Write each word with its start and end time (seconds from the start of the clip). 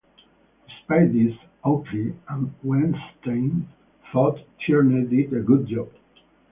Despite 0.67 1.13
this, 1.13 1.35
Oakley 1.63 2.15
and 2.27 2.51
Weinstein 2.63 3.67
thought 4.11 4.39
Tierney 4.65 5.03
did 5.05 5.31
a 5.31 5.41
good 5.43 5.67
job. 5.67 5.89